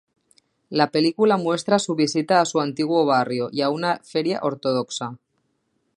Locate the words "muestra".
1.37-1.77